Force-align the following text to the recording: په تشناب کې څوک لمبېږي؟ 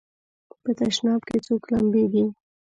په 0.63 0.69
تشناب 0.79 1.21
کې 1.27 1.37
څوک 1.45 1.63
لمبېږي؟ 1.73 2.25